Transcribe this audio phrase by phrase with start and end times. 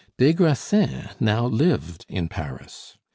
[0.17, 2.97] Des Grassins now lived in Paris.